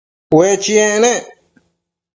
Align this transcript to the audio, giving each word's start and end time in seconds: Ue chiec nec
Ue 0.35 0.49
chiec 0.63 0.93
nec 1.03 1.23